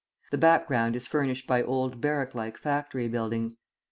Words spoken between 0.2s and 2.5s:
The background is furnished by old barrack